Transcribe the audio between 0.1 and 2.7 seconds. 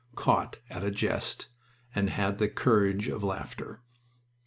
caught at a jest, and had the